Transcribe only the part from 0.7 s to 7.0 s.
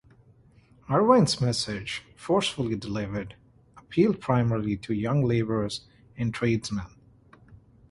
Irvine's message, forcefully delivered, appealed primarily to young laborers and tradesmen.